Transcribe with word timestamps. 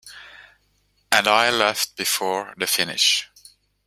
And 1.11 1.27
I 1.27 1.51
left 1.51 1.95
before 1.95 2.55
the 2.57 2.65
finish. 2.65 3.29